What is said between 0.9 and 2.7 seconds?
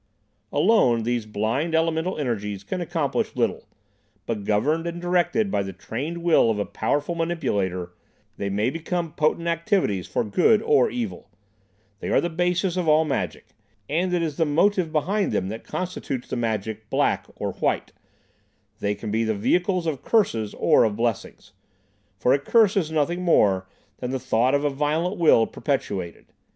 these blind elemental energies